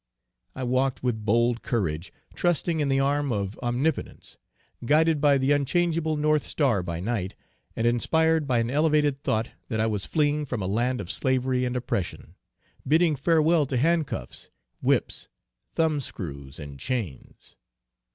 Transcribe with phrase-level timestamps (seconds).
[0.55, 4.39] I walked with bold courage, trusting in the arm of Omnipotence;
[4.83, 7.35] guided by the unchangable North Star by night,
[7.75, 11.65] and inspired by an elevated thought that I was fleeing from a land of slavery
[11.65, 12.33] and oppression,
[12.87, 14.49] bidding farewell to handcuffs,
[14.81, 15.27] whips,
[15.75, 17.55] thumb screws and chains.